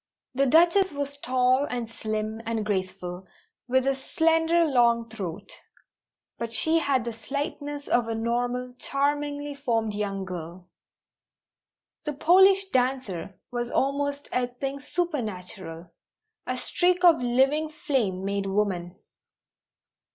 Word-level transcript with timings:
The 0.33 0.47
Duchess 0.47 0.93
was 0.93 1.19
tall 1.19 1.65
and 1.69 1.87
slim 1.87 2.41
and 2.47 2.65
graceful, 2.65 3.27
with 3.67 3.85
a 3.85 3.93
slender, 3.93 4.65
long 4.65 5.07
throat; 5.09 5.51
but 6.39 6.51
she 6.51 6.79
had 6.79 7.05
the 7.05 7.13
slightness 7.13 7.87
of 7.87 8.07
a 8.07 8.15
normal, 8.15 8.73
charmingly 8.79 9.53
formed 9.53 9.93
young 9.93 10.25
girl. 10.25 10.71
The 12.05 12.13
Polish 12.13 12.67
dancer 12.69 13.39
was 13.51 13.69
almost 13.69 14.27
a 14.31 14.47
thing 14.47 14.79
supernatural, 14.79 15.91
a 16.47 16.57
streak 16.57 17.03
of 17.03 17.19
living 17.21 17.69
flame 17.69 18.25
made 18.25 18.47
woman. 18.47 18.95